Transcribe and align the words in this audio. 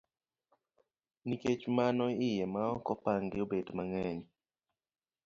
Nikech 1.27 1.63
mano 1.77 2.05
iye 2.29 2.43
ma 2.53 2.61
ok 2.75 2.85
opangi 2.93 3.37
obet 3.43 3.67
mang'eny. 3.77 4.21